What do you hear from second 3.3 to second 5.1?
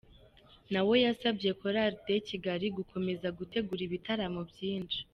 gutegura ibitaramo byinshi.